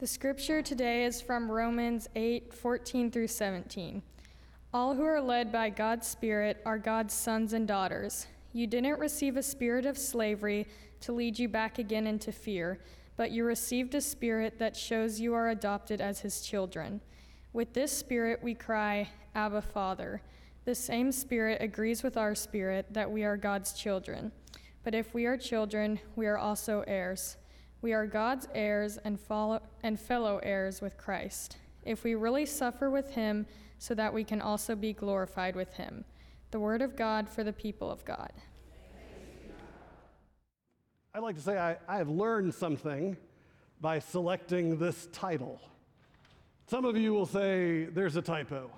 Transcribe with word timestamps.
The 0.00 0.06
scripture 0.06 0.62
today 0.62 1.04
is 1.04 1.20
from 1.20 1.50
Romans 1.50 2.08
8 2.16 2.54
14 2.54 3.10
through 3.10 3.26
17. 3.26 4.00
All 4.72 4.94
who 4.94 5.02
are 5.04 5.20
led 5.20 5.52
by 5.52 5.68
God's 5.68 6.06
Spirit 6.06 6.62
are 6.64 6.78
God's 6.78 7.12
sons 7.12 7.52
and 7.52 7.68
daughters. 7.68 8.26
You 8.54 8.66
didn't 8.66 8.98
receive 8.98 9.36
a 9.36 9.42
spirit 9.42 9.84
of 9.84 9.98
slavery 9.98 10.66
to 11.00 11.12
lead 11.12 11.38
you 11.38 11.50
back 11.50 11.78
again 11.78 12.06
into 12.06 12.32
fear, 12.32 12.80
but 13.18 13.30
you 13.30 13.44
received 13.44 13.94
a 13.94 14.00
spirit 14.00 14.58
that 14.58 14.74
shows 14.74 15.20
you 15.20 15.34
are 15.34 15.50
adopted 15.50 16.00
as 16.00 16.20
his 16.20 16.40
children. 16.40 17.02
With 17.52 17.74
this 17.74 17.92
spirit 17.92 18.42
we 18.42 18.54
cry, 18.54 19.06
Abba, 19.34 19.60
Father. 19.60 20.22
The 20.64 20.74
same 20.74 21.12
spirit 21.12 21.60
agrees 21.60 22.02
with 22.02 22.16
our 22.16 22.34
spirit 22.34 22.86
that 22.94 23.10
we 23.10 23.22
are 23.22 23.36
God's 23.36 23.74
children. 23.74 24.32
But 24.82 24.94
if 24.94 25.12
we 25.12 25.26
are 25.26 25.36
children, 25.36 26.00
we 26.16 26.26
are 26.26 26.38
also 26.38 26.84
heirs. 26.86 27.36
We 27.82 27.92
are 27.94 28.06
God's 28.06 28.46
heirs 28.54 28.98
and, 29.04 29.18
follow, 29.18 29.62
and 29.82 29.98
fellow 29.98 30.38
heirs 30.42 30.80
with 30.80 30.98
Christ, 30.98 31.56
if 31.84 32.04
we 32.04 32.14
really 32.14 32.44
suffer 32.44 32.90
with 32.90 33.10
him, 33.12 33.46
so 33.78 33.94
that 33.94 34.12
we 34.12 34.22
can 34.22 34.42
also 34.42 34.76
be 34.76 34.92
glorified 34.92 35.56
with 35.56 35.72
him. 35.74 36.04
The 36.50 36.60
word 36.60 36.82
of 36.82 36.94
God 36.94 37.28
for 37.28 37.42
the 37.42 37.52
people 37.52 37.90
of 37.90 38.04
God. 38.04 38.32
I'd 41.14 41.22
like 41.22 41.36
to 41.36 41.42
say 41.42 41.58
I, 41.58 41.76
I 41.88 41.96
have 41.96 42.10
learned 42.10 42.54
something 42.54 43.16
by 43.80 43.98
selecting 43.98 44.78
this 44.78 45.08
title. 45.12 45.60
Some 46.66 46.84
of 46.84 46.96
you 46.96 47.14
will 47.14 47.26
say 47.26 47.84
there's 47.84 48.16
a 48.16 48.22
typo. 48.22 48.70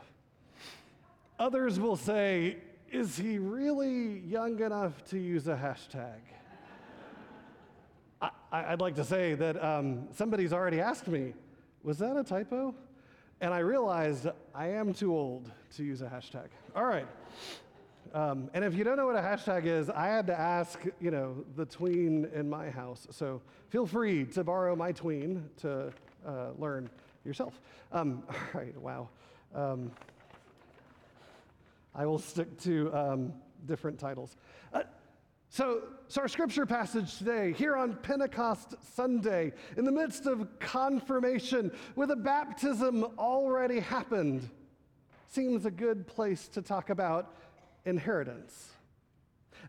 Others 1.38 1.80
will 1.80 1.96
say, 1.96 2.58
is 2.90 3.16
he 3.16 3.38
really 3.38 4.20
young 4.20 4.60
enough 4.60 5.04
to 5.06 5.18
use 5.18 5.48
a 5.48 5.56
hashtag? 5.56 6.20
I, 8.52 8.72
would 8.72 8.82
like 8.82 8.96
to 8.96 9.04
say 9.04 9.32
that 9.34 9.64
um, 9.64 10.08
somebody's 10.12 10.52
already 10.52 10.78
asked 10.78 11.08
me, 11.08 11.32
was 11.82 11.98
that 11.98 12.18
a 12.18 12.22
typo? 12.22 12.74
And 13.40 13.52
I 13.54 13.60
realized 13.60 14.26
I 14.54 14.68
am 14.68 14.92
too 14.92 15.16
old 15.16 15.50
to 15.76 15.82
use 15.82 16.02
a 16.02 16.06
hashtag. 16.06 16.48
All 16.76 16.84
right. 16.84 17.06
Um, 18.12 18.50
and 18.52 18.62
if 18.62 18.74
you 18.74 18.84
don't 18.84 18.98
know 18.98 19.06
what 19.06 19.16
a 19.16 19.22
hashtag 19.22 19.64
is, 19.64 19.88
I 19.88 20.08
had 20.08 20.26
to 20.26 20.38
ask, 20.38 20.78
you 21.00 21.10
know, 21.10 21.34
the 21.56 21.64
tween 21.64 22.28
in 22.34 22.50
my 22.50 22.68
house. 22.68 23.06
So 23.10 23.40
feel 23.70 23.86
free 23.86 24.26
to 24.26 24.44
borrow 24.44 24.76
my 24.76 24.92
tween 24.92 25.48
to 25.62 25.90
uh, 26.26 26.48
learn 26.58 26.90
yourself. 27.24 27.58
Um, 27.90 28.22
all 28.28 28.60
right, 28.60 28.78
wow. 28.78 29.08
Um, 29.54 29.90
I 31.94 32.04
will 32.04 32.18
stick 32.18 32.60
to 32.60 32.94
um, 32.94 33.32
different 33.66 33.98
titles. 33.98 34.36
Uh, 34.74 34.82
so, 35.52 35.82
so, 36.08 36.22
our 36.22 36.28
scripture 36.28 36.64
passage 36.64 37.18
today, 37.18 37.52
here 37.52 37.76
on 37.76 37.96
Pentecost 37.96 38.74
Sunday, 38.94 39.52
in 39.76 39.84
the 39.84 39.92
midst 39.92 40.24
of 40.24 40.48
confirmation, 40.60 41.70
with 41.94 42.10
a 42.10 42.16
baptism 42.16 43.04
already 43.18 43.78
happened, 43.78 44.48
seems 45.28 45.66
a 45.66 45.70
good 45.70 46.06
place 46.06 46.48
to 46.48 46.62
talk 46.62 46.88
about 46.88 47.34
inheritance. 47.84 48.70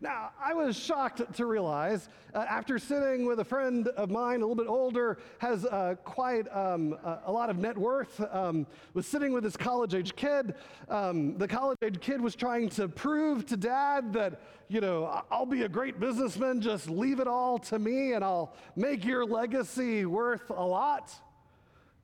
Now, 0.00 0.30
I 0.42 0.54
was 0.54 0.76
shocked 0.76 1.34
to 1.34 1.46
realize, 1.46 2.08
uh, 2.34 2.38
after 2.48 2.78
sitting 2.78 3.26
with 3.26 3.40
a 3.40 3.44
friend 3.44 3.88
of 3.88 4.10
mine, 4.10 4.42
a 4.42 4.46
little 4.46 4.54
bit 4.54 4.66
older, 4.66 5.18
has 5.38 5.64
uh, 5.66 5.94
quite 6.04 6.46
um, 6.54 6.96
a, 7.26 7.30
lot 7.30 7.48
of 7.48 7.58
net 7.58 7.76
worth, 7.78 8.20
um, 8.32 8.66
was 8.92 9.06
sitting 9.06 9.32
with 9.32 9.44
this 9.44 9.56
college 9.56 9.94
age 9.94 10.16
kid. 10.16 10.54
Um, 10.88 11.38
the 11.38 11.48
college 11.48 11.78
age 11.82 12.00
kid 12.00 12.20
was 12.20 12.34
trying 12.34 12.68
to 12.70 12.88
prove 12.88 13.46
to 13.46 13.56
dad 13.56 14.12
that, 14.14 14.40
you 14.68 14.80
know, 14.80 15.22
I'll 15.30 15.46
be 15.46 15.62
a 15.62 15.68
great 15.68 16.00
businessman, 16.00 16.60
just 16.60 16.88
leave 16.88 17.20
it 17.20 17.28
all 17.28 17.58
to 17.60 17.78
me 17.78 18.12
and 18.12 18.24
I'll 18.24 18.54
make 18.76 19.04
your 19.04 19.24
legacy 19.24 20.04
worth 20.04 20.50
a 20.50 20.64
lot. 20.64 21.14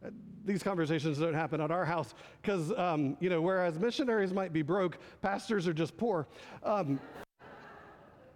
Uh, 0.04 0.10
these 0.44 0.62
conversations 0.62 1.18
don't 1.18 1.34
happen 1.34 1.60
at 1.60 1.70
our 1.70 1.84
house 1.84 2.14
because, 2.40 2.72
um, 2.78 3.16
you 3.20 3.28
know, 3.28 3.42
whereas 3.42 3.78
missionaries 3.78 4.32
might 4.32 4.52
be 4.52 4.62
broke, 4.62 4.98
pastors 5.20 5.68
are 5.68 5.74
just 5.74 5.96
poor. 5.96 6.26
Um, 6.62 6.98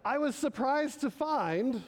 I 0.06 0.18
was 0.18 0.36
surprised 0.36 1.00
to 1.00 1.10
find 1.10 1.82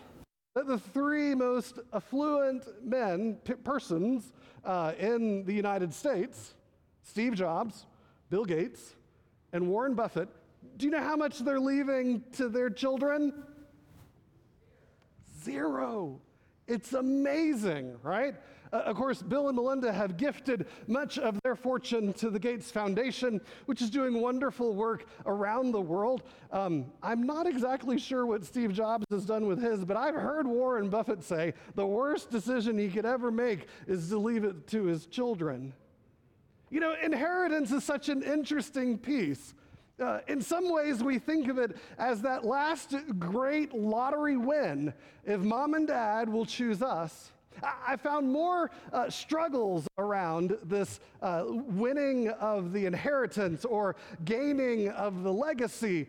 that 0.54 0.66
the 0.66 0.78
three 0.78 1.34
most 1.34 1.81
affluent 1.93 2.65
men, 2.82 3.37
p- 3.44 3.53
persons 3.54 4.32
uh, 4.65 4.94
in 4.99 5.44
the 5.44 5.53
United 5.53 5.93
States, 5.93 6.55
Steve 7.03 7.34
Jobs, 7.34 7.84
Bill 8.31 8.47
Gates, 8.47 8.94
and 9.53 9.69
Warren 9.69 9.94
Buffett, 9.94 10.31
do 10.78 10.87
you 10.87 10.93
know 10.93 11.03
how 11.03 11.16
much 11.16 11.41
they're 11.41 11.60
leaving 11.60 12.25
to 12.32 12.49
their 12.49 12.71
children? 12.71 13.34
Zero. 15.44 16.19
It's 16.69 16.93
amazing, 16.94 17.97
right? 18.03 18.34
Uh, 18.72 18.78
of 18.78 18.97
course, 18.97 19.22
Bill 19.22 19.49
and 19.49 19.56
Melinda 19.56 19.93
have 19.93 20.16
gifted 20.16 20.66
much 20.88 21.19
of 21.19 21.38
their 21.44 21.54
fortune 21.54 22.12
to 22.15 22.28
the 22.28 22.38
Gates 22.38 22.71
Foundation, 22.72 23.41
which 23.66 23.81
is 23.81 23.88
doing 23.88 24.21
wonderful 24.21 24.75
work 24.75 25.06
around 25.26 25.71
the 25.71 25.81
world. 25.81 26.25
Um, 26.50 26.87
I'm 27.03 27.25
not 27.25 27.47
exactly 27.47 27.99
sure 27.99 28.26
what 28.26 28.44
Steve 28.44 28.72
Jobs 28.72 29.05
has 29.10 29.25
done 29.25 29.47
with 29.47 29.62
his, 29.62 29.84
but 29.84 29.97
I've 29.97 30.16
heard 30.16 30.47
Warren 30.47 30.88
Buffett 30.91 31.22
say 31.22 31.55
the 31.76 31.87
worst 31.87 32.31
decision 32.31 32.76
he 32.76 32.88
could 32.88 33.06
ever 33.06 33.31
make 33.31 33.69
is 33.87 34.09
to 34.09 34.19
leave 34.19 34.43
it 34.43 34.66
to 34.69 34.84
his 34.84 35.06
children. 35.06 35.72
You 36.69 36.81
know, 36.81 36.97
inheritance 37.00 37.71
is 37.71 37.84
such 37.84 38.09
an 38.09 38.25
interesting 38.25 38.99
piece. 38.99 39.55
Uh, 39.98 40.18
in 40.28 40.42
some 40.42 40.70
ways, 40.70 41.02
we 41.02 41.18
think 41.18 41.48
of 41.48 41.56
it 41.56 41.74
as 41.96 42.20
that 42.20 42.44
last 42.44 42.94
great 43.18 43.72
lottery 43.72 44.36
win 44.36 44.92
if 45.24 45.40
mom 45.40 45.72
and 45.72 45.88
dad 45.88 46.28
will 46.28 46.44
choose 46.44 46.82
us. 46.82 47.32
I 47.62 47.96
found 47.96 48.30
more 48.30 48.70
uh, 48.92 49.08
struggles 49.08 49.88
around 49.96 50.58
this 50.64 51.00
uh, 51.22 51.44
winning 51.46 52.28
of 52.28 52.74
the 52.74 52.84
inheritance 52.84 53.64
or 53.64 53.96
gaining 54.26 54.90
of 54.90 55.22
the 55.22 55.32
legacy. 55.32 56.08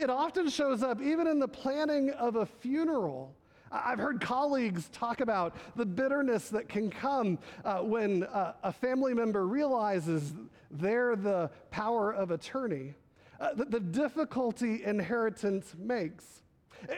It 0.00 0.08
often 0.08 0.48
shows 0.48 0.82
up 0.82 1.02
even 1.02 1.26
in 1.26 1.38
the 1.38 1.48
planning 1.48 2.10
of 2.12 2.36
a 2.36 2.46
funeral. 2.46 3.34
I've 3.70 3.98
heard 3.98 4.22
colleagues 4.22 4.88
talk 4.88 5.20
about 5.20 5.54
the 5.76 5.84
bitterness 5.84 6.48
that 6.48 6.70
can 6.70 6.90
come 6.90 7.38
uh, 7.66 7.80
when 7.80 8.24
uh, 8.24 8.54
a 8.62 8.72
family 8.72 9.12
member 9.12 9.46
realizes 9.46 10.32
they're 10.70 11.16
the 11.16 11.50
power 11.70 12.12
of 12.12 12.30
attorney 12.30 12.94
uh, 13.40 13.54
the, 13.54 13.64
the 13.64 13.80
difficulty 13.80 14.84
inheritance 14.84 15.74
makes. 15.78 16.42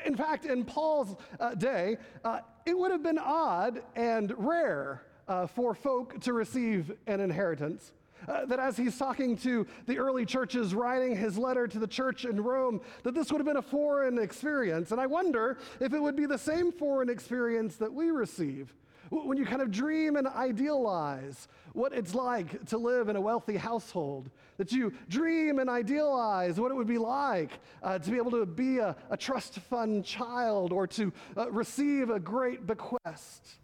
In 0.04 0.16
fact, 0.16 0.44
in 0.44 0.64
Paul's 0.64 1.16
uh, 1.40 1.54
day, 1.54 1.96
uh, 2.24 2.40
it 2.66 2.76
would 2.76 2.90
have 2.90 3.02
been 3.02 3.18
odd 3.18 3.82
and 3.96 4.32
rare 4.36 5.02
uh, 5.28 5.46
for 5.46 5.74
folk 5.74 6.20
to 6.20 6.32
receive 6.32 6.92
an 7.06 7.20
inheritance. 7.20 7.92
Uh, 8.28 8.44
that 8.44 8.60
as 8.60 8.76
he's 8.76 8.96
talking 8.96 9.36
to 9.36 9.66
the 9.86 9.98
early 9.98 10.24
churches, 10.24 10.74
writing 10.76 11.16
his 11.16 11.36
letter 11.36 11.66
to 11.66 11.80
the 11.80 11.88
church 11.88 12.24
in 12.24 12.40
Rome, 12.40 12.80
that 13.02 13.14
this 13.14 13.32
would 13.32 13.38
have 13.38 13.46
been 13.46 13.56
a 13.56 13.62
foreign 13.62 14.16
experience. 14.18 14.92
And 14.92 15.00
I 15.00 15.06
wonder 15.06 15.58
if 15.80 15.92
it 15.92 16.00
would 16.00 16.14
be 16.14 16.26
the 16.26 16.38
same 16.38 16.70
foreign 16.70 17.08
experience 17.08 17.76
that 17.76 17.92
we 17.92 18.12
receive 18.12 18.72
when 19.12 19.36
you 19.36 19.44
kind 19.44 19.60
of 19.60 19.70
dream 19.70 20.16
and 20.16 20.26
idealize 20.26 21.48
what 21.74 21.92
it's 21.92 22.14
like 22.14 22.64
to 22.66 22.78
live 22.78 23.08
in 23.08 23.16
a 23.16 23.20
wealthy 23.20 23.56
household, 23.56 24.30
that 24.56 24.72
you 24.72 24.92
dream 25.08 25.58
and 25.58 25.68
idealize 25.68 26.58
what 26.58 26.70
it 26.70 26.74
would 26.74 26.86
be 26.86 26.98
like 26.98 27.50
uh, 27.82 27.98
to 27.98 28.10
be 28.10 28.16
able 28.16 28.30
to 28.30 28.46
be 28.46 28.78
a, 28.78 28.96
a 29.10 29.16
trust 29.16 29.58
fund 29.58 30.04
child 30.04 30.72
or 30.72 30.86
to 30.86 31.12
uh, 31.36 31.50
receive 31.50 32.08
a 32.08 32.18
great 32.18 32.66
bequest. 32.66 33.56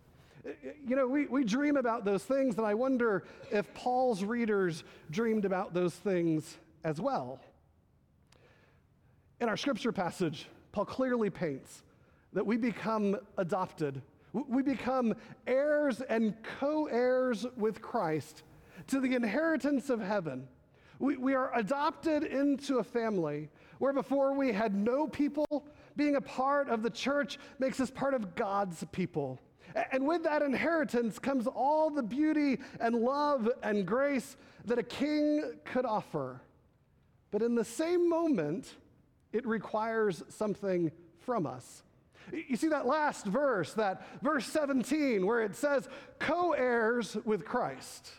You 0.86 0.96
know, 0.96 1.06
we, 1.06 1.26
we 1.26 1.44
dream 1.44 1.76
about 1.76 2.04
those 2.04 2.24
things, 2.24 2.56
and 2.56 2.66
I 2.66 2.74
wonder 2.74 3.24
if 3.50 3.72
Paul's 3.74 4.22
readers 4.22 4.84
dreamed 5.10 5.44
about 5.44 5.72
those 5.72 5.94
things 5.94 6.58
as 6.84 7.00
well. 7.00 7.40
In 9.40 9.48
our 9.48 9.56
scripture 9.56 9.92
passage, 9.92 10.46
Paul 10.72 10.84
clearly 10.84 11.30
paints 11.30 11.82
that 12.34 12.44
we 12.44 12.56
become 12.56 13.16
adopted 13.38 14.02
we 14.32 14.62
become 14.62 15.14
heirs 15.46 16.00
and 16.00 16.34
co 16.60 16.86
heirs 16.86 17.46
with 17.56 17.80
Christ 17.80 18.42
to 18.88 19.00
the 19.00 19.14
inheritance 19.14 19.90
of 19.90 20.00
heaven. 20.00 20.48
We, 20.98 21.16
we 21.16 21.34
are 21.34 21.56
adopted 21.56 22.24
into 22.24 22.78
a 22.78 22.84
family 22.84 23.48
where 23.78 23.92
before 23.92 24.34
we 24.34 24.52
had 24.52 24.74
no 24.74 25.06
people, 25.06 25.64
being 25.96 26.16
a 26.16 26.20
part 26.20 26.68
of 26.68 26.82
the 26.82 26.90
church 26.90 27.38
makes 27.58 27.80
us 27.80 27.90
part 27.90 28.14
of 28.14 28.34
God's 28.34 28.84
people. 28.92 29.38
And 29.92 30.06
with 30.06 30.24
that 30.24 30.42
inheritance 30.42 31.18
comes 31.18 31.46
all 31.46 31.90
the 31.90 32.02
beauty 32.02 32.58
and 32.80 32.96
love 32.96 33.48
and 33.62 33.86
grace 33.86 34.36
that 34.64 34.78
a 34.78 34.82
king 34.82 35.44
could 35.64 35.84
offer. 35.84 36.40
But 37.30 37.42
in 37.42 37.54
the 37.54 37.64
same 37.64 38.08
moment, 38.08 38.74
it 39.32 39.46
requires 39.46 40.22
something 40.28 40.90
from 41.18 41.46
us. 41.46 41.82
You 42.32 42.56
see 42.56 42.68
that 42.68 42.86
last 42.86 43.26
verse, 43.26 43.74
that 43.74 44.06
verse 44.22 44.46
17, 44.46 45.24
where 45.24 45.42
it 45.42 45.56
says, 45.56 45.88
co 46.18 46.52
heirs 46.52 47.16
with 47.24 47.44
Christ. 47.44 48.10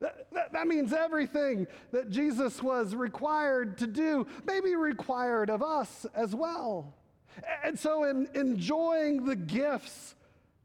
That, 0.00 0.26
that, 0.32 0.52
that, 0.52 0.66
means 0.66 0.92
everything 0.92 1.66
that 1.90 2.10
Jesus 2.10 2.62
was 2.62 2.94
required 2.94 3.78
to 3.78 3.86
do 3.86 4.26
may 4.44 4.60
be 4.60 4.76
required 4.76 5.48
of 5.48 5.62
us 5.62 6.04
as 6.14 6.34
well. 6.34 6.94
And 7.64 7.78
so, 7.78 8.04
in 8.04 8.28
enjoying 8.34 9.24
the 9.24 9.36
gifts 9.36 10.14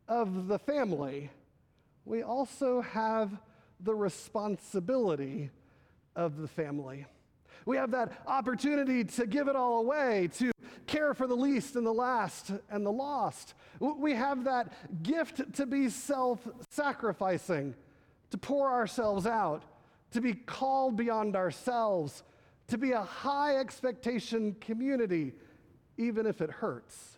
of 0.08 0.48
the 0.48 0.60
family, 0.60 1.30
we 2.04 2.24
also 2.24 2.82
have 2.82 3.32
the 3.80 3.96
responsibility 3.96 5.50
of 6.16 6.38
the 6.38 6.48
family. 6.48 7.06
We 7.66 7.78
have 7.78 7.92
that 7.92 8.12
opportunity 8.28 9.04
to 9.04 9.28
give 9.28 9.48
it 9.48 9.56
all 9.56 9.80
away, 9.80 10.30
to 10.40 10.52
care 10.88 11.14
for 11.14 11.28
the 11.28 11.36
least 11.36 11.76
and 11.76 11.86
the 11.86 11.94
last 11.94 12.52
and 12.70 12.86
the 12.86 12.92
lost. 12.92 13.54
We 13.80 14.14
have 14.14 14.44
that 14.46 15.04
gift 15.04 15.54
to 15.56 15.66
be 15.66 15.90
self 15.90 16.48
sacrificing, 16.70 17.76
to 18.32 18.38
pour 18.38 18.70
ourselves 18.72 19.26
out, 19.26 19.64
to 20.12 20.22
be 20.22 20.34
called 20.34 20.96
beyond 20.96 21.36
ourselves, 21.36 22.24
to 22.68 22.78
be 22.78 22.92
a 22.92 23.02
high 23.02 23.58
expectation 23.58 24.56
community, 24.60 25.34
even 25.98 26.26
if 26.26 26.42
it 26.42 26.50
hurts. 26.50 27.18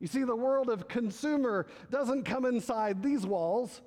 You 0.00 0.06
see, 0.06 0.24
the 0.24 0.36
world 0.36 0.68
of 0.68 0.88
consumer 0.88 1.66
doesn't 1.90 2.24
come 2.24 2.44
inside 2.44 3.02
these 3.02 3.24
walls. 3.24 3.80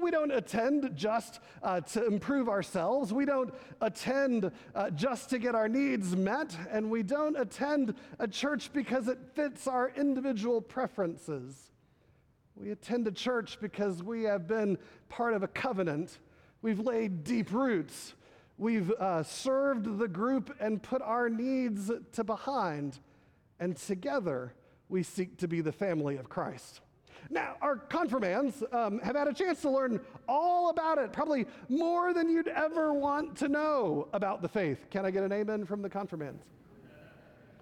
We 0.00 0.10
don't 0.10 0.32
attend 0.32 0.96
just 0.96 1.40
uh, 1.62 1.80
to 1.80 2.06
improve 2.06 2.48
ourselves. 2.48 3.12
We 3.12 3.24
don't 3.24 3.52
attend 3.80 4.50
uh, 4.74 4.90
just 4.90 5.30
to 5.30 5.38
get 5.38 5.54
our 5.54 5.68
needs 5.68 6.16
met. 6.16 6.56
And 6.70 6.90
we 6.90 7.02
don't 7.02 7.38
attend 7.38 7.94
a 8.18 8.26
church 8.26 8.72
because 8.72 9.08
it 9.08 9.18
fits 9.34 9.66
our 9.66 9.90
individual 9.96 10.60
preferences. 10.60 11.70
We 12.56 12.70
attend 12.70 13.06
a 13.06 13.12
church 13.12 13.58
because 13.60 14.02
we 14.02 14.24
have 14.24 14.46
been 14.46 14.78
part 15.08 15.34
of 15.34 15.42
a 15.42 15.48
covenant. 15.48 16.18
We've 16.62 16.80
laid 16.80 17.24
deep 17.24 17.52
roots. 17.52 18.14
We've 18.58 18.90
uh, 18.90 19.22
served 19.22 19.98
the 19.98 20.08
group 20.08 20.54
and 20.60 20.82
put 20.82 21.00
our 21.00 21.30
needs 21.30 21.90
to 22.12 22.24
behind. 22.24 22.98
And 23.58 23.76
together, 23.76 24.54
we 24.90 25.02
seek 25.02 25.38
to 25.38 25.48
be 25.48 25.60
the 25.60 25.72
family 25.72 26.16
of 26.16 26.28
Christ. 26.28 26.80
Now, 27.28 27.56
our 27.60 27.76
confirmands 27.76 28.62
um, 28.72 28.98
have 29.00 29.16
had 29.16 29.28
a 29.28 29.34
chance 29.34 29.60
to 29.62 29.70
learn 29.70 30.00
all 30.28 30.70
about 30.70 30.98
it, 30.98 31.12
probably 31.12 31.46
more 31.68 32.14
than 32.14 32.28
you'd 32.28 32.48
ever 32.48 32.92
want 32.92 33.36
to 33.38 33.48
know 33.48 34.08
about 34.12 34.42
the 34.42 34.48
faith. 34.48 34.86
Can 34.90 35.04
I 35.04 35.10
get 35.10 35.22
an 35.22 35.32
amen 35.32 35.64
from 35.66 35.82
the 35.82 35.88
confirmands? 35.88 36.42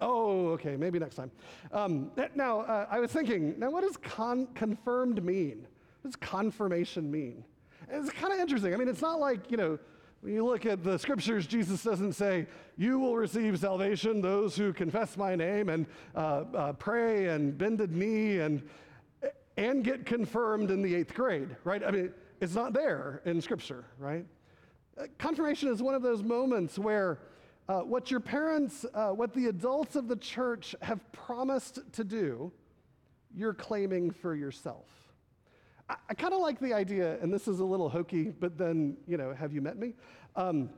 Oh, 0.01 0.47
okay, 0.49 0.75
maybe 0.77 0.97
next 0.97 1.15
time. 1.15 1.31
Um, 1.71 2.11
now, 2.35 2.61
uh, 2.61 2.87
I 2.89 2.99
was 2.99 3.11
thinking, 3.11 3.59
now 3.59 3.69
what 3.69 3.81
does 3.81 3.97
con- 3.97 4.47
confirmed 4.55 5.23
mean? 5.23 5.67
What 6.01 6.11
does 6.11 6.15
confirmation 6.15 7.11
mean? 7.11 7.43
It's 7.89 8.09
kind 8.11 8.31
of 8.31 8.39
interesting. 8.39 8.73
I 8.73 8.77
mean, 8.77 8.87
it's 8.87 9.01
not 9.01 9.19
like, 9.19 9.51
you 9.51 9.57
know, 9.57 9.79
when 10.21 10.33
you 10.33 10.45
look 10.45 10.65
at 10.65 10.83
the 10.83 10.97
scriptures, 10.97 11.47
Jesus 11.47 11.83
doesn't 11.83 12.13
say, 12.13 12.45
You 12.77 12.99
will 12.99 13.15
receive 13.15 13.57
salvation, 13.59 14.21
those 14.21 14.55
who 14.55 14.73
confess 14.73 15.15
my 15.15 15.35
name 15.35 15.69
and 15.69 15.85
uh, 16.13 16.43
uh, 16.53 16.73
pray 16.73 17.27
and 17.27 17.57
bended 17.57 17.95
knee 17.95 18.39
and 18.39 18.61
and 19.59 19.83
get 19.83 20.05
confirmed 20.05 20.71
in 20.71 20.81
the 20.81 20.95
eighth 20.95 21.13
grade, 21.13 21.53
right? 21.65 21.83
I 21.83 21.91
mean, 21.91 22.13
it's 22.39 22.55
not 22.55 22.71
there 22.71 23.21
in 23.25 23.41
Scripture, 23.41 23.83
right? 23.97 24.25
Uh, 24.97 25.07
confirmation 25.17 25.67
is 25.67 25.83
one 25.83 25.95
of 25.95 26.01
those 26.01 26.23
moments 26.23 26.79
where 26.79 27.19
uh, 27.67 27.81
what 27.81 28.09
your 28.09 28.21
parents, 28.21 28.85
uh, 28.93 29.09
what 29.09 29.33
the 29.33 29.47
adults 29.47 29.97
of 29.97 30.07
the 30.07 30.15
church 30.15 30.75
have 30.81 30.99
promised 31.11 31.79
to 31.91 32.05
do, 32.05 32.53
you're 33.35 33.53
claiming 33.53 34.11
for 34.11 34.33
yourself. 34.33 34.87
I, 35.89 35.95
I 36.09 36.13
kind 36.13 36.33
of 36.33 36.39
like 36.39 36.61
the 36.61 36.73
idea, 36.73 37.19
and 37.21 37.31
this 37.31 37.49
is 37.49 37.59
a 37.59 37.65
little 37.65 37.89
hokey, 37.89 38.31
but 38.39 38.57
then, 38.57 38.95
you 39.07 39.17
know, 39.17 39.33
have 39.33 39.51
you 39.51 39.61
met 39.61 39.77
me? 39.77 39.93
Um, 40.37 40.69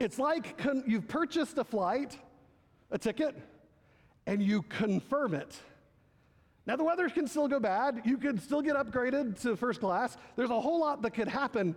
it's 0.00 0.18
like 0.18 0.58
con- 0.58 0.84
you've 0.86 1.08
purchased 1.08 1.56
a 1.56 1.64
flight, 1.64 2.18
a 2.90 2.98
ticket, 2.98 3.34
and 4.26 4.42
you 4.42 4.60
confirm 4.68 5.32
it 5.32 5.58
now, 6.66 6.74
the 6.74 6.82
weather 6.82 7.08
can 7.08 7.28
still 7.28 7.46
go 7.46 7.60
bad. 7.60 8.02
You 8.04 8.18
could 8.18 8.42
still 8.42 8.60
get 8.60 8.74
upgraded 8.74 9.40
to 9.42 9.54
first 9.54 9.80
class. 9.80 10.16
There's 10.34 10.50
a 10.50 10.60
whole 10.60 10.80
lot 10.80 11.00
that 11.02 11.12
could 11.12 11.28
happen, 11.28 11.76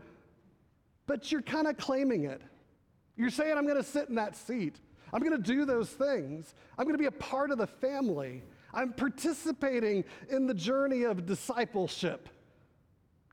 but 1.05 1.31
you're 1.31 1.43
kind 1.43 1.67
of 1.67 1.77
claiming 1.77 2.23
it. 2.25 2.41
You're 3.15 3.29
saying, 3.29 3.55
I'm 3.55 3.65
going 3.65 3.77
to 3.77 3.83
sit 3.83 4.09
in 4.09 4.15
that 4.15 4.35
seat. 4.35 4.79
I'm 5.13 5.21
going 5.21 5.35
to 5.35 5.43
do 5.43 5.63
those 5.65 5.89
things. 5.89 6.55
I'm 6.77 6.85
going 6.85 6.95
to 6.95 6.99
be 6.99 7.05
a 7.05 7.11
part 7.11 7.51
of 7.51 7.59
the 7.59 7.67
family. 7.67 8.43
I'm 8.73 8.93
participating 8.93 10.05
in 10.29 10.47
the 10.47 10.53
journey 10.55 11.03
of 11.03 11.25
discipleship. 11.25 12.27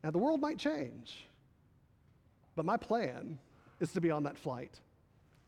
Now, 0.04 0.10
the 0.10 0.18
world 0.18 0.40
might 0.40 0.58
change, 0.58 1.26
but 2.54 2.66
my 2.66 2.76
plan 2.76 3.38
is 3.80 3.92
to 3.92 4.00
be 4.00 4.10
on 4.10 4.24
that 4.24 4.36
flight. 4.36 4.78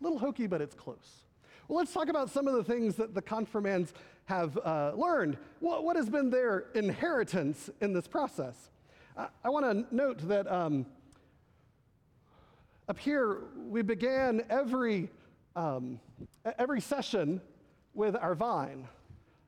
A 0.00 0.04
little 0.04 0.18
hokey, 0.18 0.46
but 0.46 0.62
it's 0.62 0.74
close. 0.74 1.24
Well, 1.68 1.76
let's 1.76 1.92
talk 1.92 2.08
about 2.08 2.30
some 2.30 2.48
of 2.48 2.54
the 2.54 2.64
things 2.64 2.96
that 2.96 3.14
the 3.14 3.20
confirmands 3.20 3.92
have 4.24 4.56
uh, 4.56 4.92
learned. 4.96 5.36
What, 5.60 5.84
what, 5.84 5.96
has 5.96 6.08
been 6.08 6.30
their 6.30 6.64
inheritance 6.74 7.68
in 7.82 7.92
this 7.92 8.08
process? 8.08 8.70
I, 9.14 9.28
I 9.44 9.50
want 9.50 9.66
to 9.66 9.94
note 9.94 10.26
that 10.28 10.50
um, 10.50 10.86
up 12.88 12.98
here, 12.98 13.40
we 13.68 13.82
began 13.82 14.44
every, 14.48 15.10
um, 15.56 16.00
every 16.58 16.80
session 16.80 17.38
with 17.92 18.16
our 18.16 18.34
vine, 18.34 18.88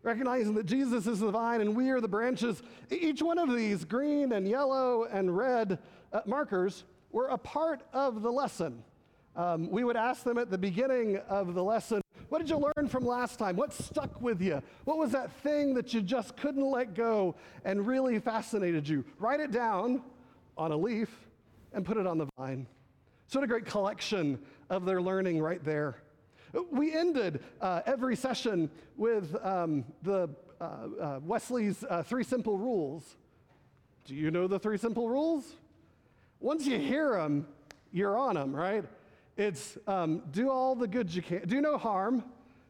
recognizing 0.03 0.53
that 0.57 0.67
Jesus 0.67 1.07
is 1.07 1.21
the 1.21 1.31
vine 1.31 1.63
and 1.63 1.75
we 1.75 1.89
are 1.89 2.03
the 2.03 2.09
branches. 2.09 2.63
Each 2.91 3.23
one 3.23 3.39
of 3.39 3.51
these 3.57 3.87
green 3.87 4.33
and 4.33 4.47
yellow 4.47 5.05
and 5.05 5.35
red 5.35 5.79
uh, 6.13 6.21
markers 6.27 6.85
were 7.13 7.29
a 7.29 7.39
part 7.39 7.81
of 7.95 8.21
the 8.21 8.31
lesson. 8.31 8.85
Um, 9.37 9.71
we 9.71 9.85
would 9.85 9.97
ask 9.97 10.23
them 10.23 10.37
at 10.37 10.51
the 10.51 10.59
beginning 10.59 11.17
of 11.29 11.55
the 11.55 11.65
lesson, 11.65 12.03
what 12.31 12.39
did 12.39 12.49
you 12.49 12.73
learn 12.77 12.89
from 12.89 13.05
last 13.05 13.39
time? 13.41 13.57
What 13.57 13.73
stuck 13.73 14.23
with 14.23 14.41
you? 14.41 14.63
What 14.85 14.99
was 14.99 15.11
that 15.11 15.33
thing 15.43 15.75
that 15.75 15.93
you 15.93 16.01
just 16.01 16.37
couldn't 16.37 16.65
let 16.65 16.95
go 16.95 17.35
and 17.65 17.85
really 17.85 18.21
fascinated 18.21 18.89
you? 18.89 19.05
Write 19.19 19.41
it 19.41 19.51
down 19.51 20.03
on 20.57 20.71
a 20.71 20.77
leaf 20.77 21.11
and 21.73 21.85
put 21.85 21.97
it 21.97 22.07
on 22.07 22.19
the 22.19 22.29
vine. 22.39 22.69
So, 23.27 23.41
what 23.41 23.45
a 23.45 23.49
great 23.49 23.67
collection 23.67 24.39
of 24.71 24.85
their 24.85 25.03
learning 25.03 25.41
right 25.41 25.63
there. 25.65 26.03
We 26.71 26.95
ended 26.95 27.43
uh, 27.61 27.83
every 27.85 28.15
session 28.15 28.71
with 28.97 29.37
um, 29.45 29.85
the 30.03 30.31
uh, 30.61 30.65
uh, 30.65 31.21
Wesley's 31.25 31.85
uh, 31.89 32.05
three 32.05 32.25
simple 32.25 32.57
rules. 32.57 33.17
Do 34.05 34.15
you 34.15 34.31
know 34.31 34.47
the 34.47 34.59
three 34.59 34.79
simple 34.79 35.09
rules? 35.09 35.57
Once 36.39 36.65
you 36.65 36.79
hear 36.79 37.17
them, 37.17 37.49
you're 37.93 38.17
on 38.17 38.37
them, 38.37 38.55
right? 38.55 38.85
It's 39.41 39.79
um, 39.87 40.21
do 40.33 40.51
all 40.51 40.75
the 40.75 40.87
good 40.87 41.15
you 41.15 41.23
can, 41.23 41.49
do 41.49 41.63
no 41.63 41.79
harm, 41.79 42.23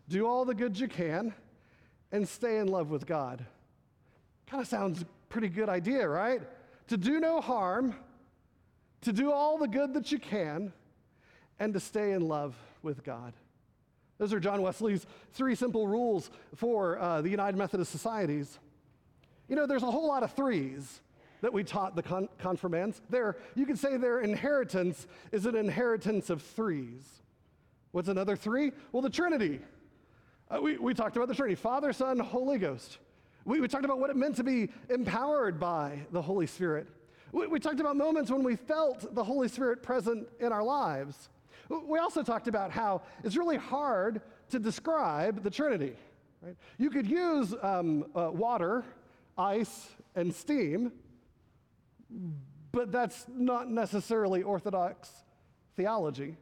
do 0.08 0.25
all 0.25 0.44
the 0.44 0.55
good 0.55 0.78
you 0.78 0.87
can, 0.87 1.34
and 2.12 2.28
stay 2.28 2.58
in 2.58 2.69
love 2.69 2.90
with 2.90 3.06
God. 3.06 3.44
Kind 4.46 4.62
of 4.62 4.69
sounds 4.69 5.05
pretty 5.28 5.49
good 5.49 5.69
idea, 5.69 6.08
right? 6.08 6.40
To 6.87 6.96
do 6.96 7.19
no 7.19 7.40
harm, 7.40 7.96
to 9.00 9.12
do 9.12 9.32
all 9.32 9.58
the 9.58 9.67
good 9.67 9.94
that 9.94 10.12
you 10.12 10.20
can, 10.20 10.72
and 11.58 11.74
to 11.74 11.81
stay 11.81 12.12
in 12.12 12.29
love 12.29 12.55
with 12.84 13.03
God. 13.03 13.32
Those 14.19 14.32
are 14.32 14.39
John 14.39 14.62
Wesley's 14.62 15.05
three 15.32 15.56
simple 15.56 15.89
rules 15.89 16.31
for 16.55 17.00
uh, 17.00 17.20
the 17.20 17.31
United 17.31 17.58
Methodist 17.58 17.91
Societies. 17.91 18.60
You 19.48 19.56
know, 19.56 19.67
there's 19.67 19.82
a 19.82 19.91
whole 19.91 20.06
lot 20.06 20.22
of 20.22 20.34
threes 20.34 21.00
that 21.41 21.53
we 21.53 21.65
taught 21.65 21.97
the 21.97 22.03
con-. 22.03 22.29
Their, 23.09 23.37
you 23.55 23.67
could 23.67 23.79
say 23.79 23.97
their 23.97 24.20
inheritance 24.20 25.06
is 25.32 25.47
an 25.47 25.56
inheritance 25.56 26.31
of 26.31 26.43
threes. 26.43 27.03
What's 27.93 28.09
another 28.09 28.37
three? 28.37 28.73
Well, 28.93 29.03
the 29.03 29.11
Trinity. 29.11 29.61
Uh, 30.51 30.61
we, 30.61 30.77
we 30.77 30.94
talked 30.94 31.17
about 31.17 31.29
the 31.29 31.35
Trinity 31.35 31.55
Father, 31.56 31.93
Son, 31.93 32.19
Holy 32.19 32.59
Ghost. 32.59 32.99
We, 33.44 33.61
we 33.61 33.69
talked 33.69 33.85
about 33.85 33.99
what 33.99 34.11
it 34.11 34.17
meant 34.17 34.37
to 34.37 34.44
be 34.44 34.69
empowered 34.89 35.59
by 35.59 36.01
the 36.13 36.23
Holy 36.23 36.47
Spirit. 36.47 36.87
We, 37.32 37.47
we 37.47 37.61
talked 37.61 37.81
about 37.81 37.97
moments 37.97 38.31
when 38.31 38.43
we 38.43 38.56
felt 38.56 39.15
the 39.15 39.25
Holy 39.25 39.49
Spirit 39.49 39.82
present 39.82 40.29
in 40.41 40.53
our 40.53 40.63
lives. 40.63 41.29
We 41.69 41.99
also 41.99 42.23
talked 42.23 42.49
about 42.49 42.70
how 42.70 43.03
it's 43.23 43.37
really 43.37 43.56
hard 43.56 44.20
to 44.51 44.59
describe 44.59 45.43
the 45.43 45.51
Trinity. 45.51 45.94
Right? 46.43 46.56
You 46.79 46.91
could 46.91 47.06
use 47.06 47.55
um, 47.63 48.06
uh, 48.15 48.31
water, 48.32 48.85
ice, 49.39 49.89
and 50.17 50.35
steam 50.35 50.93
but 52.72 52.93
that's 52.93 53.26
not 53.29 53.70
necessarily 53.70 54.43
Orthodox 54.43 55.10
theology. 55.76 56.36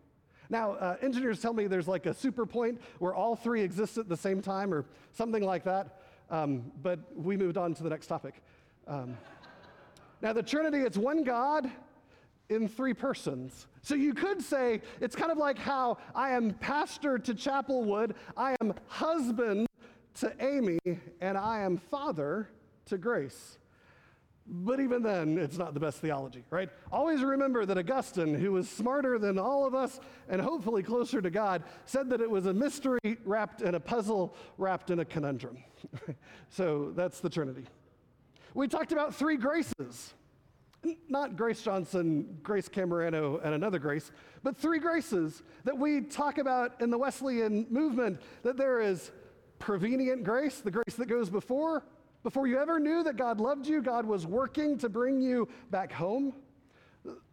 Now, 0.51 0.73
uh, 0.73 0.97
engineers 1.03 1.41
tell 1.41 1.53
me 1.53 1.67
there's 1.67 1.89
like 1.89 2.07
a 2.07 2.15
super 2.15 2.47
point 2.47 2.81
where 2.99 3.15
all 3.15 3.37
three 3.37 3.63
exist 3.63 3.99
at 3.99 4.09
the 4.09 4.17
same 4.17 4.41
time 4.41 4.73
or 4.73 4.85
something 5.13 5.43
like 5.43 5.65
that, 5.65 6.01
um, 6.31 6.73
but 6.83 7.01
we 7.15 7.37
moved 7.37 7.57
on 7.57 7.75
to 7.75 7.83
the 7.83 7.91
next 7.91 8.07
topic. 8.07 8.35
Um, 8.87 9.17
now, 10.23 10.33
the 10.33 10.43
Trinity, 10.43 10.79
it's 10.79 10.97
one 10.97 11.23
God 11.23 11.71
in 12.49 12.67
three 12.67 12.95
persons. 12.95 13.67
So 13.83 13.95
you 13.95 14.15
could 14.15 14.43
say 14.43 14.81
it's 15.01 15.15
kind 15.15 15.31
of 15.31 15.39
like 15.39 15.59
how 15.59 15.99
I 16.15 16.31
am 16.31 16.55
pastor 16.55 17.19
to 17.19 17.35
Chapelwood, 17.35 18.15
I 18.37 18.57
am 18.61 18.75
husband 18.87 19.67
to 20.21 20.33
Amy, 20.41 20.79
and 21.21 21.37
I 21.37 21.61
am 21.61 21.77
father 21.77 22.49
to 22.87 22.99
Grace. 22.99 23.59
But 24.51 24.81
even 24.81 25.03
then, 25.03 25.37
it's 25.37 25.59
not 25.59 25.75
the 25.75 25.81
best 25.81 25.99
theology, 25.99 26.43
right? 26.49 26.71
Always 26.91 27.23
remember 27.23 27.67
that 27.67 27.77
Augustine, 27.77 28.35
who 28.35 28.53
was 28.53 28.69
smarter 28.69 29.19
than 29.19 29.39
all 29.39 29.67
of 29.67 29.75
us 29.75 30.01
and 30.29 30.41
hopefully 30.41 30.83
closer 30.83 31.21
to 31.21 31.29
God, 31.29 31.63
said 31.85 32.09
that 32.11 32.23
it 32.23 32.31
was 32.31 32.47
a 32.47 32.55
mystery 32.55 33.19
wrapped 33.25 33.61
in 33.61 33.75
a 33.75 33.81
puzzle, 33.81 34.35
wrapped 34.57 34.91
in 34.91 35.01
a 35.01 35.05
conundrum. 35.05 35.59
so 36.49 36.93
that's 36.97 37.21
the 37.21 37.29
Trinity. 37.29 37.65
We 38.55 38.69
talked 38.69 38.93
about 38.93 39.15
three 39.15 39.37
graces. 39.37 40.15
Not 41.09 41.37
Grace 41.37 41.61
Johnson, 41.61 42.39
Grace 42.43 42.69
Camerano, 42.69 43.45
and 43.45 43.55
another 43.55 43.79
Grace, 43.79 44.11
but 44.43 44.57
three 44.57 44.79
graces 44.79 45.43
that 45.65 45.77
we 45.77 46.01
talk 46.03 46.39
about 46.39 46.81
in 46.81 46.89
the 46.89 46.97
Wesleyan 46.97 47.67
movement 47.69 48.23
that 48.45 48.57
there 48.57 48.81
is 48.81 49.11
prevenient 49.59 50.25
grace, 50.25 50.61
the 50.61 50.71
grace 50.71 50.95
that 50.97 51.09
goes 51.09 51.29
before, 51.29 51.83
before 52.29 52.47
you 52.47 52.59
ever 52.59 52.79
knew 52.79 53.03
that 53.03 53.17
God 53.17 53.41
loved 53.41 53.67
you, 53.67 53.81
God 53.81 54.05
was 54.05 54.27
working 54.27 54.77
to 54.81 54.91
bring 54.91 55.19
you 55.19 55.49
back 55.71 55.91
home. 55.91 56.35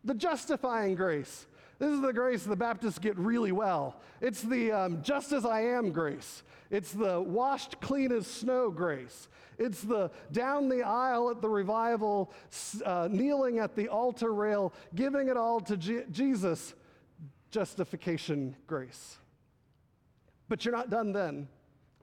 The 0.06 0.14
justifying 0.14 0.96
grace, 0.96 1.48
this 1.80 1.90
is 1.90 2.00
the 2.00 2.14
grace 2.14 2.46
the 2.46 2.56
Baptists 2.56 2.98
get 2.98 3.18
really 3.18 3.52
well. 3.52 4.00
It's 4.22 4.42
the 4.42 4.72
um, 4.72 5.02
just 5.02 5.34
as 5.34 5.46
I 5.46 5.64
am 5.64 5.92
grace. 5.92 6.44
It's 6.72 6.94
the 6.94 7.20
washed 7.20 7.82
clean 7.82 8.14
as 8.14 8.26
snow 8.26 8.72
grace. 8.72 9.28
It's 9.58 9.82
the 9.82 10.12
down 10.32 10.70
the 10.70 10.84
aisle 10.84 11.30
at 11.30 11.42
the 11.42 11.50
revival, 11.50 12.32
uh, 12.86 13.10
kneeling 13.12 13.60
at 13.60 13.76
the 13.76 13.90
altar 13.90 14.34
rail, 14.34 14.72
giving 14.96 15.28
it 15.28 15.36
all 15.36 15.60
to 15.60 15.76
Jesus 15.76 16.74
justification 17.52 18.56
grace. 18.66 19.18
But 20.48 20.64
you're 20.64 20.74
not 20.74 20.90
done 20.90 21.12
then. 21.12 21.50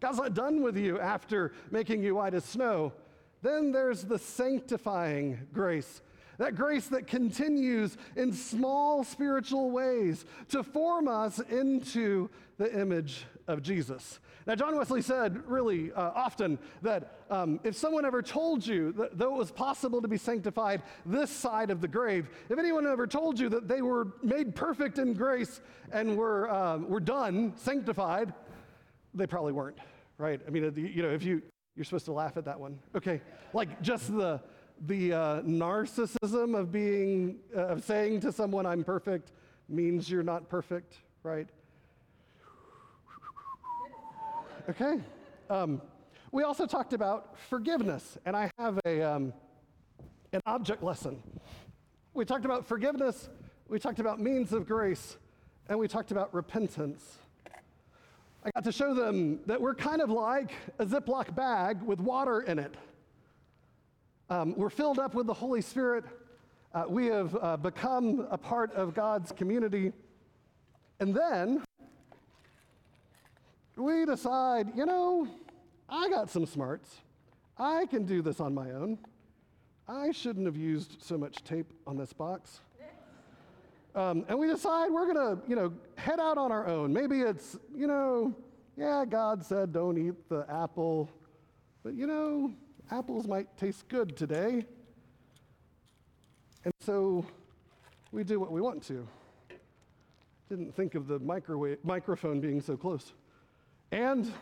God's 0.02 0.18
not 0.18 0.34
done 0.34 0.62
with 0.62 0.76
you 0.76 1.00
after 1.00 1.52
making 1.70 2.02
you 2.02 2.16
white 2.16 2.34
as 2.34 2.44
snow. 2.44 2.92
Then 3.40 3.72
there's 3.72 4.02
the 4.02 4.18
sanctifying 4.18 5.46
grace 5.54 6.02
that 6.38 6.56
grace 6.56 6.88
that 6.88 7.06
continues 7.06 7.96
in 8.16 8.32
small 8.32 9.04
spiritual 9.04 9.70
ways 9.70 10.24
to 10.48 10.64
form 10.64 11.06
us 11.06 11.38
into 11.38 12.28
the 12.58 12.80
image 12.80 13.26
of 13.46 13.62
Jesus. 13.62 14.18
Now, 14.44 14.56
John 14.56 14.76
Wesley 14.76 15.02
said 15.02 15.40
really 15.46 15.92
uh, 15.92 16.10
often 16.16 16.58
that 16.82 17.20
um, 17.30 17.60
if 17.62 17.76
someone 17.76 18.04
ever 18.04 18.22
told 18.22 18.66
you 18.66 18.90
that 18.92 19.16
though 19.16 19.36
it 19.36 19.38
was 19.38 19.52
possible 19.52 20.02
to 20.02 20.08
be 20.08 20.16
sanctified 20.16 20.82
this 21.06 21.30
side 21.30 21.70
of 21.70 21.80
the 21.80 21.86
grave, 21.86 22.28
if 22.48 22.58
anyone 22.58 22.88
ever 22.88 23.06
told 23.06 23.38
you 23.38 23.48
that 23.50 23.68
they 23.68 23.82
were 23.82 24.08
made 24.22 24.56
perfect 24.56 24.98
in 24.98 25.14
grace 25.14 25.60
and 25.92 26.16
were, 26.16 26.50
um, 26.50 26.88
were 26.88 26.98
done, 26.98 27.52
sanctified, 27.56 28.34
they 29.14 29.28
probably 29.28 29.52
weren't, 29.52 29.78
right? 30.22 30.40
I 30.46 30.50
mean, 30.50 30.72
you 30.76 31.02
know, 31.02 31.10
if 31.10 31.24
you, 31.24 31.42
you're 31.74 31.84
supposed 31.84 32.04
to 32.04 32.12
laugh 32.12 32.36
at 32.36 32.44
that 32.44 32.58
one. 32.58 32.78
Okay, 32.94 33.20
like 33.52 33.82
just 33.82 34.14
the, 34.14 34.40
the 34.86 35.12
uh, 35.12 35.42
narcissism 35.42 36.56
of 36.56 36.70
being, 36.70 37.40
uh, 37.56 37.66
of 37.66 37.84
saying 37.84 38.20
to 38.20 38.30
someone, 38.30 38.64
I'm 38.64 38.84
perfect, 38.84 39.32
means 39.68 40.08
you're 40.08 40.22
not 40.22 40.48
perfect, 40.48 40.98
right? 41.24 41.48
Okay. 44.70 45.00
Um, 45.50 45.82
we 46.30 46.44
also 46.44 46.66
talked 46.66 46.92
about 46.92 47.36
forgiveness, 47.50 48.16
and 48.24 48.36
I 48.36 48.48
have 48.58 48.78
a, 48.86 49.02
um, 49.02 49.32
an 50.32 50.40
object 50.46 50.84
lesson. 50.84 51.20
We 52.14 52.24
talked 52.24 52.44
about 52.44 52.64
forgiveness, 52.64 53.28
we 53.68 53.80
talked 53.80 53.98
about 53.98 54.20
means 54.20 54.52
of 54.52 54.68
grace, 54.68 55.16
and 55.68 55.78
we 55.80 55.88
talked 55.88 56.12
about 56.12 56.32
repentance. 56.32 57.18
I 58.44 58.50
got 58.50 58.64
to 58.64 58.72
show 58.72 58.92
them 58.92 59.38
that 59.46 59.60
we're 59.60 59.74
kind 59.74 60.02
of 60.02 60.10
like 60.10 60.50
a 60.80 60.84
Ziploc 60.84 61.32
bag 61.32 61.80
with 61.80 62.00
water 62.00 62.40
in 62.40 62.58
it. 62.58 62.74
Um, 64.30 64.56
we're 64.56 64.70
filled 64.70 64.98
up 64.98 65.14
with 65.14 65.28
the 65.28 65.34
Holy 65.34 65.60
Spirit. 65.60 66.04
Uh, 66.74 66.84
we 66.88 67.06
have 67.06 67.36
uh, 67.40 67.56
become 67.56 68.26
a 68.32 68.38
part 68.38 68.72
of 68.72 68.94
God's 68.94 69.30
community. 69.30 69.92
And 70.98 71.14
then 71.14 71.62
we 73.76 74.04
decide, 74.06 74.76
you 74.76 74.86
know, 74.86 75.28
I 75.88 76.08
got 76.08 76.28
some 76.28 76.44
smarts. 76.44 76.96
I 77.58 77.86
can 77.86 78.04
do 78.04 78.22
this 78.22 78.40
on 78.40 78.54
my 78.54 78.72
own. 78.72 78.98
I 79.86 80.10
shouldn't 80.10 80.46
have 80.46 80.56
used 80.56 81.00
so 81.00 81.16
much 81.16 81.44
tape 81.44 81.72
on 81.86 81.96
this 81.96 82.12
box. 82.12 82.58
Um, 83.94 84.24
and 84.28 84.38
we 84.38 84.46
decide 84.46 84.90
we're 84.90 85.12
going 85.12 85.36
to, 85.36 85.42
you 85.48 85.54
know, 85.54 85.72
head 85.96 86.18
out 86.18 86.38
on 86.38 86.50
our 86.50 86.66
own. 86.66 86.92
Maybe 86.92 87.20
it's, 87.20 87.58
you 87.74 87.86
know, 87.86 88.34
yeah, 88.76 89.04
God 89.04 89.44
said 89.44 89.72
don't 89.72 89.98
eat 89.98 90.28
the 90.30 90.46
apple, 90.48 91.10
but 91.82 91.94
you 91.94 92.06
know, 92.06 92.52
apples 92.90 93.26
might 93.26 93.54
taste 93.58 93.86
good 93.88 94.16
today. 94.16 94.64
And 96.64 96.72
so 96.80 97.26
we 98.12 98.24
do 98.24 98.40
what 98.40 98.50
we 98.50 98.60
want 98.60 98.82
to. 98.84 99.06
Didn't 100.48 100.74
think 100.74 100.94
of 100.94 101.06
the 101.06 101.18
microwave, 101.18 101.78
microphone 101.82 102.40
being 102.40 102.60
so 102.60 102.76
close. 102.76 103.12
And 103.90 104.32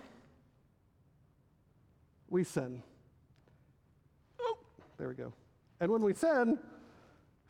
we 2.29 2.45
sin. 2.45 2.83
Oh, 4.41 4.59
there 4.97 5.09
we 5.09 5.15
go. 5.15 5.33
And 5.81 5.91
when 5.91 6.03
we 6.03 6.15
sin, 6.15 6.59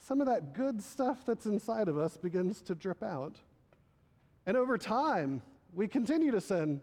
some 0.00 0.21
of 0.21 0.26
that 0.26 0.54
good 0.54 0.83
stuff 0.83 1.25
that's 1.26 1.47
inside 1.47 1.88
of 1.88 1.99
us 1.99 2.16
begins 2.16 2.61
to 2.62 2.75
drip 2.75 3.02
out. 3.02 3.37
And 4.47 4.57
over 4.57 4.76
time, 4.76 5.42
we 5.75 5.87
continue 5.87 6.33
to 6.33 6.40
sin, 6.40 6.80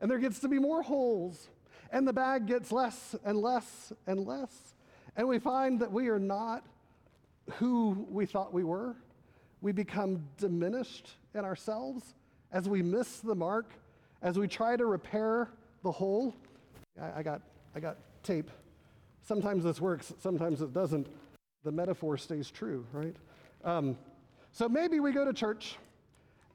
and 0.00 0.10
there 0.10 0.18
gets 0.18 0.38
to 0.40 0.48
be 0.48 0.58
more 0.58 0.82
holes 0.82 1.48
and 1.92 2.08
the 2.08 2.12
bag 2.12 2.46
gets 2.46 2.72
less 2.72 3.14
and 3.24 3.38
less 3.38 3.92
and 4.06 4.26
less. 4.26 4.74
And 5.14 5.28
we 5.28 5.38
find 5.38 5.78
that 5.80 5.92
we 5.92 6.08
are 6.08 6.18
not 6.18 6.64
who 7.54 8.06
we 8.10 8.24
thought 8.24 8.52
we 8.52 8.64
were. 8.64 8.96
We 9.60 9.72
become 9.72 10.24
diminished 10.38 11.10
in 11.34 11.44
ourselves 11.44 12.14
as 12.50 12.68
we 12.68 12.82
miss 12.82 13.20
the 13.20 13.34
mark, 13.34 13.74
as 14.22 14.38
we 14.38 14.48
try 14.48 14.76
to 14.76 14.86
repair 14.86 15.50
the 15.82 15.92
hole. 15.92 16.34
I, 17.00 17.18
I 17.18 17.22
got, 17.22 17.42
I 17.76 17.80
got 17.80 17.98
tape. 18.22 18.50
Sometimes 19.22 19.62
this 19.64 19.80
works, 19.80 20.12
sometimes 20.20 20.62
it 20.62 20.72
doesn't. 20.72 21.06
The 21.64 21.72
metaphor 21.72 22.16
stays 22.16 22.50
true, 22.50 22.86
right? 22.92 23.16
Um, 23.64 23.96
so 24.52 24.68
maybe 24.68 25.00
we 25.00 25.12
go 25.12 25.24
to 25.24 25.32
church 25.32 25.76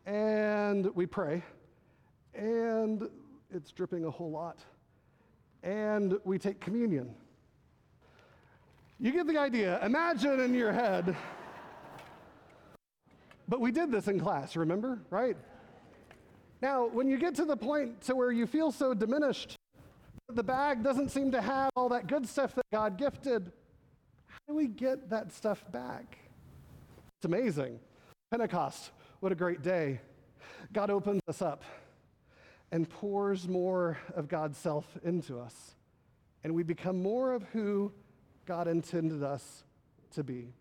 and 0.06 0.94
we 0.96 1.06
pray, 1.06 1.44
and 2.34 3.10
it's 3.54 3.72
dripping 3.72 4.06
a 4.06 4.12
whole 4.12 4.32
lot 4.32 4.60
and 5.64 6.18
we 6.24 6.38
take 6.38 6.60
communion. 6.60 7.14
You 9.00 9.12
get 9.12 9.28
the 9.28 9.38
idea. 9.38 9.84
Imagine 9.86 10.40
in 10.40 10.54
your 10.54 10.72
head. 10.72 11.16
But 13.48 13.60
we 13.62 13.72
did 13.72 13.92
this 13.92 14.08
in 14.08 14.20
class, 14.20 14.56
remember? 14.56 15.00
Right? 15.10 15.38
Now, 16.62 16.88
when 16.88 17.08
you 17.08 17.18
get 17.18 17.36
to 17.36 17.46
the 17.46 17.56
point 17.56 18.02
to 18.04 18.16
where 18.16 18.32
you 18.32 18.48
feel 18.48 18.72
so 18.72 18.94
diminished, 18.94 19.56
the 20.30 20.44
bag 20.44 20.84
doesn't 20.84 21.10
seem 21.10 21.32
to 21.32 21.42
have 21.42 21.70
all 21.76 21.90
that 21.90 22.08
good 22.08 22.28
stuff 22.28 22.56
that 22.56 22.66
God 22.72 22.98
gifted, 22.98 23.52
do 24.48 24.56
we 24.56 24.68
get 24.68 25.10
that 25.10 25.34
stuff 25.34 25.64
back? 25.72 26.18
It's 27.18 27.26
amazing. 27.26 27.80
Pentecost, 28.32 28.92
what 29.20 29.32
a 29.32 29.36
great 29.36 29.62
day. 29.62 30.00
God 30.74 30.90
opens 30.90 31.22
us 31.28 31.42
up 31.42 31.64
and 32.72 32.90
pours 32.90 33.48
more 33.48 33.98
of 34.16 34.28
God's 34.28 34.58
self 34.58 34.86
into 35.04 35.40
us. 35.40 35.76
And 36.44 36.54
we 36.54 36.64
become 36.64 37.02
more 37.02 37.34
of 37.34 37.44
who 37.54 37.92
God 38.46 38.68
intended 38.68 39.24
us 39.24 39.64
to 40.14 40.24
be. 40.24 40.54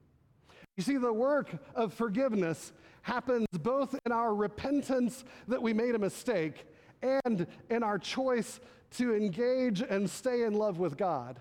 You 0.76 0.82
see, 0.82 0.96
the 0.96 1.12
work 1.12 1.50
of 1.74 1.94
forgiveness 1.94 2.72
happens 3.02 3.46
both 3.52 3.96
in 4.04 4.12
our 4.12 4.34
repentance 4.34 5.24
that 5.48 5.62
we 5.62 5.72
made 5.72 5.94
a 5.94 5.98
mistake 5.98 6.66
and 7.02 7.46
in 7.70 7.82
our 7.82 7.98
choice 7.98 8.58
to 8.92 9.14
engage 9.14 9.80
and 9.80 10.08
stay 10.08 10.42
in 10.42 10.54
love 10.54 10.78
with 10.78 10.96
God. 10.96 11.40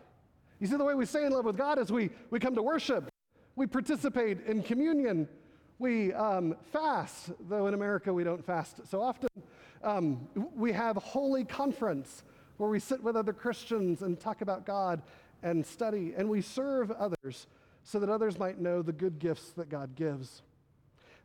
You 0.59 0.67
see, 0.67 0.77
the 0.77 0.85
way 0.85 0.93
we 0.93 1.05
stay 1.05 1.25
in 1.25 1.33
love 1.33 1.45
with 1.45 1.57
God 1.57 1.79
is 1.79 1.91
we, 1.91 2.09
we 2.29 2.39
come 2.39 2.55
to 2.55 2.63
worship, 2.63 3.09
we 3.55 3.67
participate 3.67 4.45
in 4.45 4.63
communion, 4.63 5.27
we 5.79 6.13
um, 6.13 6.55
fast, 6.71 7.31
though 7.50 7.67
in 7.67 7.74
America 7.74 8.13
we 8.13 8.24
don't 8.24 8.45
fast 8.45 8.79
so 8.89 9.01
often. 9.01 9.29
Um, 9.83 10.27
we 10.55 10.71
have 10.71 10.95
holy 10.95 11.43
conference 11.43 12.24
where 12.57 12.69
we 12.69 12.79
sit 12.79 13.03
with 13.03 13.17
other 13.17 13.33
Christians 13.33 14.01
and 14.01 14.19
talk 14.19 14.41
about 14.41 14.65
God 14.65 15.01
and 15.43 15.65
study, 15.65 16.13
and 16.17 16.29
we 16.29 16.41
serve 16.41 16.89
others 16.91 17.47
so 17.83 18.00
that 18.00 18.09
others 18.09 18.39
might 18.39 18.59
know 18.59 18.81
the 18.81 18.93
good 18.93 19.19
gifts 19.19 19.51
that 19.51 19.69
God 19.69 19.95
gives. 19.95 20.41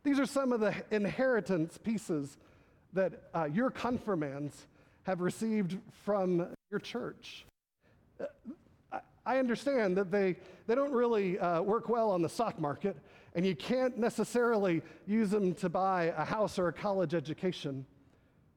These 0.03 0.19
are 0.19 0.27
some 0.27 0.53
of 0.53 0.61
the 0.61 0.75
inheritance 0.91 1.79
pieces 1.79 2.37
that 2.93 3.31
uh, 3.33 3.45
your 3.45 3.71
confirmands 3.71 4.67
have 5.05 5.21
received 5.21 5.79
from 6.05 6.49
your 6.71 6.81
church. 6.81 7.47
I 9.27 9.39
understand 9.39 9.97
that 9.97 10.11
they, 10.11 10.37
they 10.67 10.75
don't 10.75 10.93
really 10.93 11.39
uh, 11.39 11.61
work 11.63 11.89
well 11.89 12.11
on 12.11 12.23
the 12.23 12.29
stock 12.29 12.59
market, 12.59 12.97
and 13.35 13.47
you 13.47 13.55
can't 13.55 13.99
necessarily 13.99 14.83
use 15.07 15.31
them 15.31 15.55
to 15.57 15.69
buy 15.69 16.13
a 16.17 16.25
house 16.25 16.59
or 16.59 16.69
a 16.69 16.73
college 16.73 17.15
education. 17.15 17.85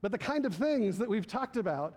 But 0.02 0.12
the 0.12 0.18
kind 0.18 0.46
of 0.46 0.54
things 0.56 0.98
that 0.98 1.10
we've 1.10 1.28
talked 1.28 1.58
about, 1.58 1.96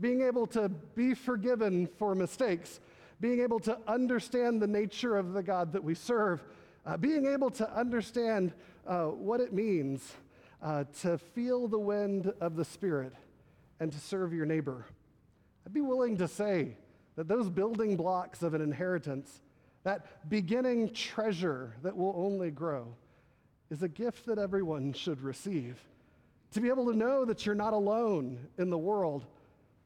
being 0.00 0.22
able 0.22 0.46
to 0.48 0.68
be 0.68 1.14
forgiven 1.14 1.88
for 1.98 2.14
mistakes, 2.14 2.80
being 3.20 3.40
able 3.40 3.58
to 3.60 3.78
understand 3.86 4.62
the 4.62 4.66
nature 4.66 5.16
of 5.16 5.32
the 5.32 5.42
God 5.42 5.72
that 5.72 5.82
we 5.82 5.94
serve, 5.94 6.42
uh, 6.86 6.96
being 6.96 7.26
able 7.26 7.50
to 7.50 7.70
understand 7.76 8.52
uh, 8.86 9.06
what 9.06 9.40
it 9.40 9.52
means 9.52 10.12
uh, 10.62 10.84
to 11.00 11.18
feel 11.18 11.68
the 11.68 11.78
wind 11.78 12.32
of 12.40 12.56
the 12.56 12.64
Spirit 12.64 13.12
and 13.80 13.92
to 13.92 13.98
serve 13.98 14.32
your 14.32 14.46
neighbor. 14.46 14.86
I'd 15.66 15.74
be 15.74 15.80
willing 15.80 16.16
to 16.18 16.28
say 16.28 16.76
that 17.18 17.26
those 17.26 17.50
building 17.50 17.96
blocks 17.96 18.44
of 18.44 18.54
an 18.54 18.62
inheritance 18.62 19.40
that 19.82 20.30
beginning 20.30 20.88
treasure 20.94 21.74
that 21.82 21.96
will 21.96 22.14
only 22.16 22.48
grow, 22.48 22.94
is 23.70 23.82
a 23.82 23.88
gift 23.88 24.24
that 24.26 24.38
everyone 24.38 24.92
should 24.92 25.20
receive. 25.20 25.80
To 26.52 26.60
be 26.60 26.68
able 26.68 26.86
to 26.86 26.96
know 26.96 27.24
that 27.24 27.44
you're 27.44 27.56
not 27.56 27.72
alone 27.72 28.38
in 28.56 28.70
the 28.70 28.78
world, 28.78 29.24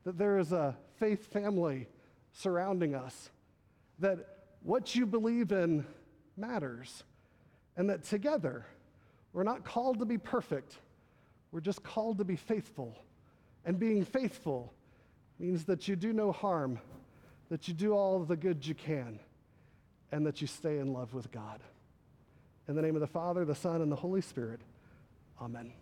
that 0.04 0.18
there 0.18 0.38
is 0.38 0.52
a 0.52 0.76
faith 0.96 1.32
family 1.32 1.88
surrounding 2.32 2.94
us, 2.94 3.30
that 3.98 4.18
what 4.62 4.94
you 4.94 5.06
believe 5.06 5.52
in 5.52 5.86
matters, 6.36 7.02
and 7.78 7.88
that 7.88 8.04
together 8.04 8.66
we're 9.32 9.42
not 9.42 9.64
called 9.64 10.00
to 10.00 10.04
be 10.04 10.18
perfect, 10.18 10.76
we're 11.50 11.60
just 11.60 11.82
called 11.82 12.18
to 12.18 12.24
be 12.24 12.36
faithful. 12.36 12.94
And 13.64 13.78
being 13.78 14.04
faithful 14.04 14.74
means 15.38 15.64
that 15.64 15.88
you 15.88 15.96
do 15.96 16.12
no 16.12 16.30
harm, 16.30 16.78
that 17.49 17.68
you 17.68 17.75
do 17.75 17.92
all 17.92 18.20
the 18.20 18.37
good 18.37 18.66
you 18.66 18.75
can, 18.75 19.18
and 20.11 20.26
that 20.26 20.40
you 20.40 20.46
stay 20.46 20.78
in 20.78 20.92
love 20.92 21.14
with 21.14 21.30
God. 21.32 21.61
In 22.68 22.76
the 22.76 22.82
name 22.82 22.94
of 22.94 23.00
the 23.00 23.06
Father, 23.06 23.44
the 23.44 23.54
Son, 23.54 23.82
and 23.82 23.90
the 23.90 23.96
Holy 23.96 24.20
Spirit, 24.20 24.61
amen. 25.40 25.72